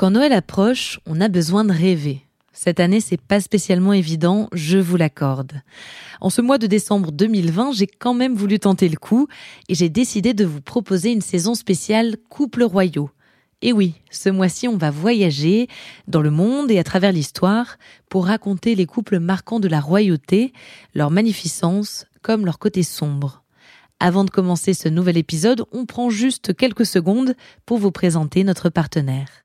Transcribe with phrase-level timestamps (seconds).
[0.00, 2.24] Quand Noël approche, on a besoin de rêver.
[2.54, 5.60] Cette année, c'est pas spécialement évident, je vous l'accorde.
[6.22, 9.28] En ce mois de décembre 2020, j'ai quand même voulu tenter le coup
[9.68, 13.10] et j'ai décidé de vous proposer une saison spéciale Couple royaux.
[13.60, 15.68] Et oui, ce mois-ci, on va voyager
[16.08, 17.76] dans le monde et à travers l'histoire
[18.08, 20.54] pour raconter les couples marquants de la royauté,
[20.94, 23.42] leur magnificence comme leur côté sombre.
[23.98, 27.34] Avant de commencer ce nouvel épisode, on prend juste quelques secondes
[27.66, 29.44] pour vous présenter notre partenaire.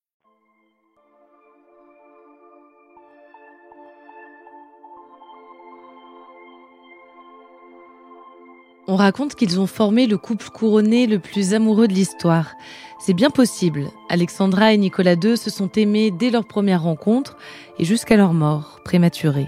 [8.87, 12.53] On raconte qu'ils ont formé le couple couronné le plus amoureux de l'histoire.
[12.99, 13.89] C'est bien possible.
[14.09, 17.37] Alexandra et Nicolas II se sont aimés dès leur première rencontre
[17.79, 19.47] et jusqu'à leur mort prématurée.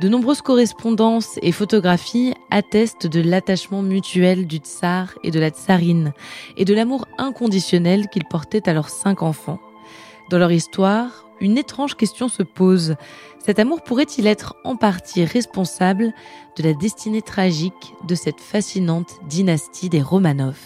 [0.00, 6.14] De nombreuses correspondances et photographies attestent de l'attachement mutuel du tsar et de la tsarine
[6.56, 9.60] et de l'amour inconditionnel qu'ils portaient à leurs cinq enfants.
[10.30, 12.94] Dans leur histoire, une étrange question se pose.
[13.44, 16.12] Cet amour pourrait-il être en partie responsable
[16.56, 20.56] de la destinée tragique de cette fascinante dynastie des Romanov?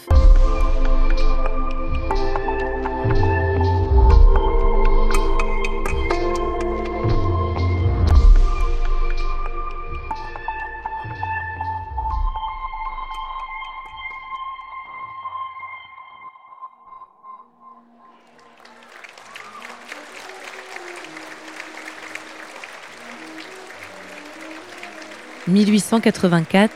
[25.47, 26.71] 1884,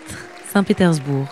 [0.54, 1.28] Saint-Pétersbourg.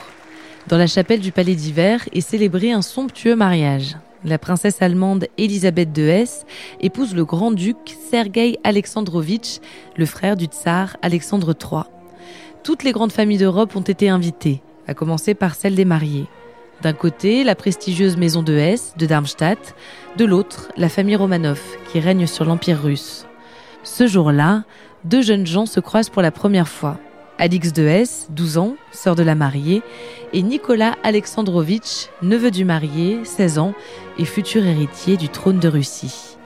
[0.68, 3.96] Dans la chapelle du Palais d'Hiver est célébré un somptueux mariage.
[4.25, 6.48] La princesse allemande Elisabeth de Hesse
[6.81, 7.78] épouse le grand-duc
[8.09, 9.59] Sergei Alexandrovitch,
[9.98, 11.84] le frère du tsar Alexandre III.
[12.64, 16.25] Toutes les grandes familles d'Europe ont été invitées, à commencer par celle des mariés.
[16.81, 19.75] D'un côté, la prestigieuse maison de Hesse, de Darmstadt,
[20.18, 21.62] de l'autre, la famille Romanov,
[21.92, 23.28] qui règne sur l'Empire russe.
[23.84, 24.64] Ce jour-là,
[25.04, 26.98] deux jeunes gens se croisent pour la première fois.
[27.40, 29.84] Alix de Hesse, 12 ans, sœur de la mariée,
[30.34, 33.74] et Nicolas Alexandrovitch, neveu du marié, 16 ans,
[34.18, 36.38] et futur héritier du trône de Russie.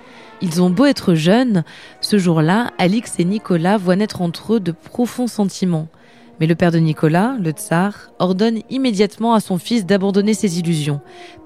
[0.41, 1.63] Ils ont beau être jeunes,
[2.01, 5.87] ce jour-là, Alix et Nicolas voient naître entre eux de profonds sentiments.
[6.39, 10.99] Mais le père de Nicolas, le tsar, ordonne immédiatement à son fils d'abandonner ses illusions.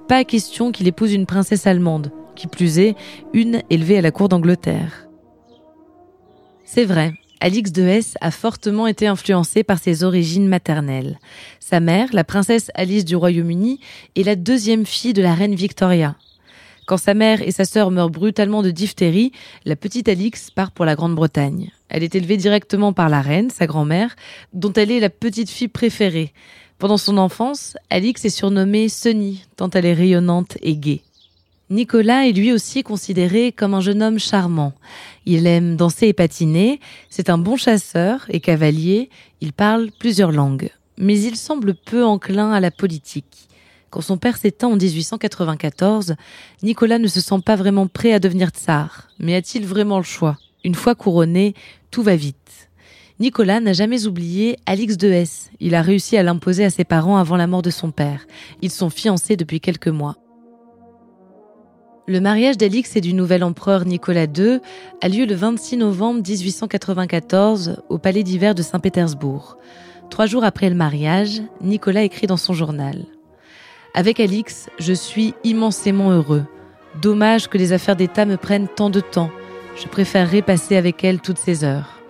[0.08, 2.96] Pas question qu'il épouse une princesse allemande, qui plus est,
[3.34, 5.08] une élevée à la cour d'Angleterre.
[6.64, 11.20] C'est vrai, Alix de Hesse a fortement été influencée par ses origines maternelles.
[11.60, 13.80] Sa mère, la princesse Alice du Royaume-Uni,
[14.16, 16.16] est la deuxième fille de la reine Victoria.
[16.86, 19.32] Quand sa mère et sa sœur meurent brutalement de diphtérie,
[19.66, 21.72] la petite Alix part pour la Grande-Bretagne.
[21.90, 24.16] Elle est élevée directement par la reine, sa grand-mère,
[24.54, 26.32] dont elle est la petite fille préférée.
[26.78, 31.02] Pendant son enfance, Alix est surnommée Sunny, tant elle est rayonnante et gaie.
[31.72, 34.74] Nicolas est lui aussi considéré comme un jeune homme charmant.
[35.26, 39.10] Il aime danser et patiner, c'est un bon chasseur et cavalier,
[39.42, 40.70] il parle plusieurs langues.
[41.00, 43.50] Mais il semble peu enclin à la politique.
[43.90, 46.16] Quand son père s'éteint en 1894,
[46.62, 49.08] Nicolas ne se sent pas vraiment prêt à devenir tsar.
[49.18, 50.38] Mais a-t-il vraiment le choix?
[50.64, 51.56] Une fois couronné,
[51.90, 52.70] tout va vite.
[53.20, 55.50] Nicolas n'a jamais oublié Alix de Hesse.
[55.60, 58.28] Il a réussi à l'imposer à ses parents avant la mort de son père.
[58.62, 60.18] Ils sont fiancés depuis quelques mois.
[62.08, 64.60] Le mariage d'Alix et du nouvel empereur Nicolas II
[65.02, 69.58] a lieu le 26 novembre 1894 au palais d'hiver de Saint-Pétersbourg.
[70.12, 73.06] Trois jours après le mariage, Nicolas écrit dans son journal
[73.96, 76.46] Avec Alix, je suis immensément heureux.
[77.02, 79.32] Dommage que les affaires d'État me prennent tant de temps.
[79.76, 82.04] Je préférerais passer avec elle toutes ces heures.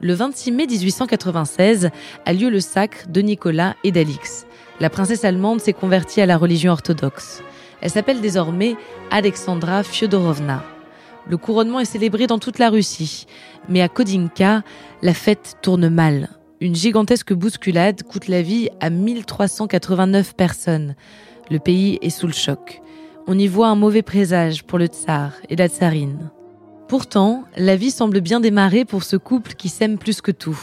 [0.00, 1.90] Le 26 mai 1896
[2.26, 4.46] a lieu le sacre de Nicolas et d'Alix.
[4.80, 7.40] La princesse allemande s'est convertie à la religion orthodoxe.
[7.82, 8.76] Elle s'appelle désormais
[9.10, 10.64] Alexandra Fyodorovna.
[11.28, 13.26] Le couronnement est célébré dans toute la Russie,
[13.68, 14.62] mais à Kodinka,
[15.02, 16.30] la fête tourne mal.
[16.60, 20.94] Une gigantesque bousculade coûte la vie à 1389 personnes.
[21.50, 22.80] Le pays est sous le choc.
[23.26, 26.30] On y voit un mauvais présage pour le tsar et la tsarine.
[26.92, 30.60] Pourtant, la vie semble bien démarrer pour ce couple qui s'aime plus que tout.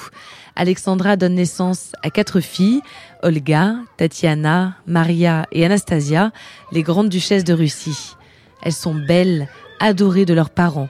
[0.56, 2.82] Alexandra donne naissance à quatre filles,
[3.24, 6.32] Olga, Tatiana, Maria et Anastasia,
[6.72, 8.14] les grandes duchesses de Russie.
[8.62, 9.50] Elles sont belles,
[9.80, 10.90] adorées de leurs parents.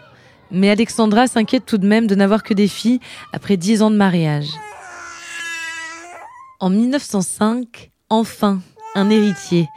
[0.51, 2.99] Mais Alexandra s'inquiète tout de même de n'avoir que des filles
[3.31, 4.49] après dix ans de mariage.
[6.59, 8.59] En 1905, enfin,
[8.93, 9.69] un héritier,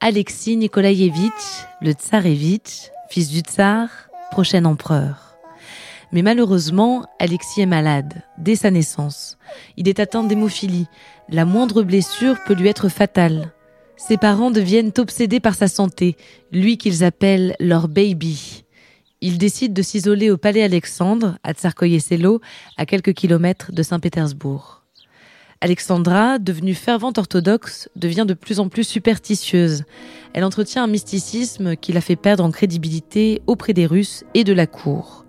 [0.00, 3.90] Alexis Nikolaïevitch, le tsarevitch, fils du tsar,
[4.30, 5.36] prochain empereur.
[6.12, 9.38] Mais malheureusement, Alexis est malade, dès sa naissance.
[9.76, 10.88] Il est atteint d'hémophilie.
[11.28, 13.52] La moindre blessure peut lui être fatale.
[13.96, 16.16] Ses parents deviennent obsédés par sa santé,
[16.52, 18.64] lui qu'ils appellent leur baby.
[19.20, 22.40] Ils décident de s'isoler au palais Alexandre, à Tsarkoye-Selo,
[22.76, 24.79] à quelques kilomètres de Saint-Pétersbourg.
[25.62, 29.84] Alexandra, devenue fervente orthodoxe, devient de plus en plus superstitieuse.
[30.32, 34.54] Elle entretient un mysticisme qui la fait perdre en crédibilité auprès des Russes et de
[34.54, 35.26] la cour.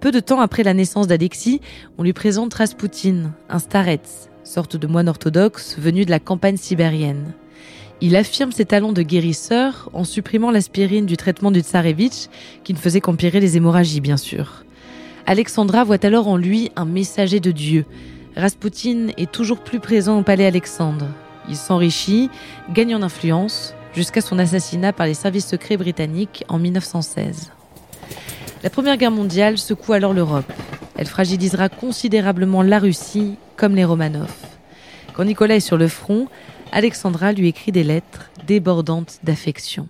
[0.00, 1.62] Peu de temps après la naissance d'Alexis,
[1.96, 7.32] on lui présente Raspoutine, un starets, sorte de moine orthodoxe venu de la campagne sibérienne.
[8.02, 12.28] Il affirme ses talents de guérisseur en supprimant l'aspirine du traitement du tsarevitch,
[12.62, 14.66] qui ne faisait qu'empirer les hémorragies, bien sûr.
[15.24, 17.86] Alexandra voit alors en lui un messager de Dieu.
[18.36, 21.06] Raspoutine est toujours plus présent au palais Alexandre.
[21.48, 22.30] Il s'enrichit,
[22.70, 27.52] gagne en influence, jusqu'à son assassinat par les services secrets britanniques en 1916.
[28.62, 30.50] La Première Guerre mondiale secoue alors l'Europe.
[30.96, 34.32] Elle fragilisera considérablement la Russie, comme les Romanov.
[35.14, 36.28] Quand Nicolas est sur le front,
[36.70, 39.88] Alexandra lui écrit des lettres débordantes d'affection.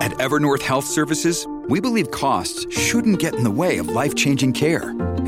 [0.00, 4.92] At Evernorth Health Services, we believe costs shouldn't get in the way of life-changing care,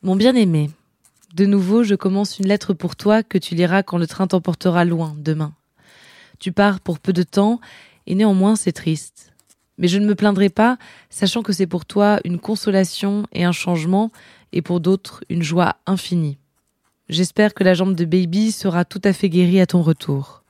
[0.00, 0.70] Mon bien-aimé,
[1.34, 4.84] de nouveau, je commence une lettre pour toi que tu liras quand le train t'emportera
[4.84, 5.52] loin demain.
[6.38, 7.58] Tu pars pour peu de temps
[8.06, 9.32] et néanmoins c'est triste.
[9.76, 10.78] Mais je ne me plaindrai pas,
[11.10, 14.12] sachant que c'est pour toi une consolation et un changement,
[14.52, 16.38] et pour d'autres une joie infinie.
[17.08, 20.44] J'espère que la jambe de baby sera tout à fait guérie à ton retour.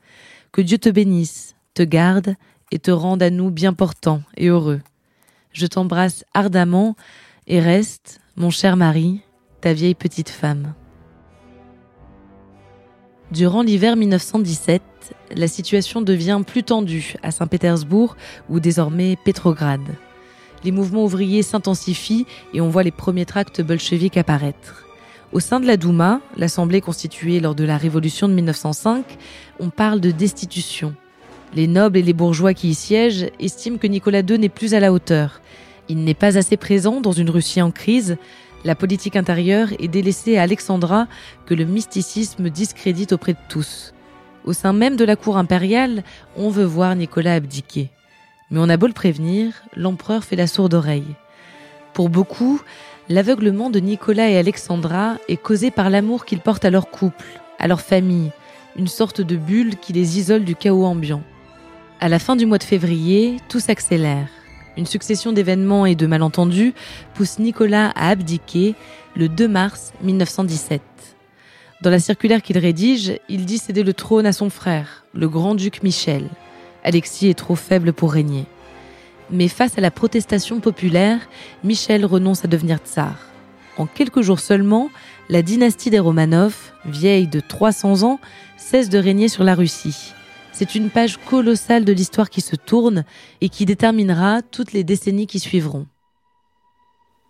[0.53, 2.35] Que Dieu te bénisse, te garde
[2.71, 4.83] et te rende à nous bien portants et heureux.
[5.53, 6.97] Je t'embrasse ardemment
[7.47, 9.23] et reste, mon cher mari,
[9.61, 10.75] ta vieille petite femme.
[13.31, 14.83] Durant l'hiver 1917,
[15.35, 18.17] la situation devient plus tendue à Saint-Pétersbourg
[18.49, 19.81] ou désormais Pétrograd.
[20.65, 24.87] Les mouvements ouvriers s'intensifient et on voit les premiers tracts bolcheviques apparaître.
[25.33, 29.05] Au sein de la Douma, l'assemblée constituée lors de la révolution de 1905,
[29.61, 30.95] on parle de destitution.
[31.55, 34.81] Les nobles et les bourgeois qui y siègent estiment que Nicolas II n'est plus à
[34.81, 35.43] la hauteur.
[35.89, 38.17] Il n'est pas assez présent dans une Russie en crise.
[38.65, 41.07] La politique intérieure est délaissée à Alexandra
[41.47, 43.95] que le mysticisme discrédite auprès de tous.
[44.45, 46.03] Au sein même de la cour impériale,
[46.37, 47.91] on veut voir Nicolas abdiquer.
[48.51, 51.15] Mais on a beau le prévenir, l'empereur fait la sourde oreille.
[51.93, 52.61] Pour beaucoup,
[53.11, 57.25] L'aveuglement de Nicolas et Alexandra est causé par l'amour qu'ils portent à leur couple,
[57.59, 58.33] à leur famille,
[58.77, 61.23] une sorte de bulle qui les isole du chaos ambiant.
[62.01, 64.29] À la fin du mois de février, tout s'accélère.
[64.79, 66.73] Une succession d'événements et de malentendus
[67.15, 68.77] pousse Nicolas à abdiquer
[69.17, 70.81] le 2 mars 1917.
[71.83, 75.83] Dans la circulaire qu'il rédige, il dit céder le trône à son frère, le grand-duc
[75.83, 76.29] Michel.
[76.85, 78.47] Alexis est trop faible pour régner.
[79.33, 81.29] Mais face à la protestation populaire,
[81.65, 83.17] Michel renonce à devenir tsar.
[83.79, 84.91] En quelques jours seulement,
[85.29, 86.55] la dynastie des Romanov,
[86.85, 88.21] vieille de 300 ans,
[88.57, 90.15] cesse de régner sur la Russie.
[90.59, 93.05] C'est une page colossale de l'histoire qui se tourne
[93.41, 95.87] et qui déterminera toutes les décennies qui suivront.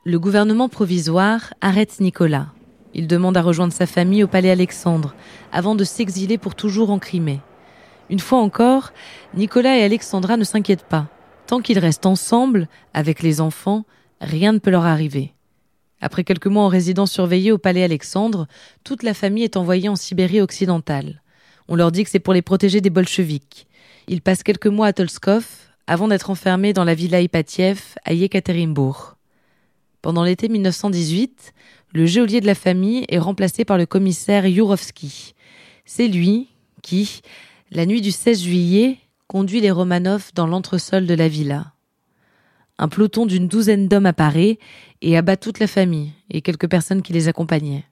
[0.06, 2.46] Le gouvernement provisoire arrête Nicolas.
[2.94, 5.14] Il demande à rejoindre sa famille au palais Alexandre,
[5.52, 7.40] avant de s'exiler pour toujours en Crimée.
[8.08, 8.94] Une fois encore,
[9.34, 11.08] Nicolas et Alexandra ne s'inquiètent pas.
[11.46, 13.84] Tant qu'ils restent ensemble, avec les enfants,
[14.22, 15.34] rien ne peut leur arriver.
[16.00, 18.46] Après quelques mois en résidence surveillée au palais Alexandre,
[18.84, 21.20] toute la famille est envoyée en Sibérie occidentale.
[21.68, 23.66] On leur dit que c'est pour les protéger des bolcheviks.
[24.08, 25.46] Ils passent quelques mois à Tolskov,
[25.86, 29.16] avant d'être enfermé dans la villa Ipatiev à Yekaterinbourg.
[30.00, 31.52] Pendant l'été 1918,
[31.92, 35.34] le geôlier de la famille est remplacé par le commissaire Yurovsky.
[35.84, 36.48] C'est lui
[36.82, 37.20] qui,
[37.70, 41.72] la nuit du 16 juillet, conduit les Romanov dans l'entresol de la villa.
[42.78, 44.58] Un peloton d'une douzaine d'hommes apparaît
[45.02, 47.84] et abat toute la famille et quelques personnes qui les accompagnaient.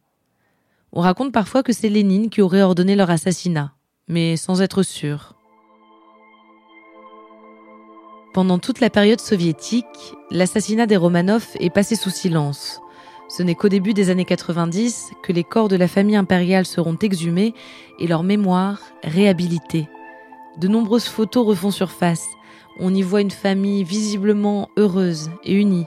[0.98, 3.74] On raconte parfois que c'est Lénine qui aurait ordonné leur assassinat,
[4.08, 5.34] mais sans être sûr.
[8.32, 12.80] Pendant toute la période soviétique, l'assassinat des Romanov est passé sous silence.
[13.28, 16.96] Ce n'est qu'au début des années 90 que les corps de la famille impériale seront
[16.96, 17.52] exhumés
[17.98, 19.90] et leur mémoire réhabilitée.
[20.56, 22.26] De nombreuses photos refont surface.
[22.80, 25.84] On y voit une famille visiblement heureuse et unie.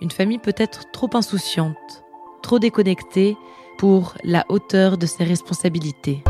[0.00, 2.04] Une famille peut-être trop insouciante,
[2.40, 3.36] trop déconnectée
[3.80, 6.22] pour la hauteur de ses responsabilités.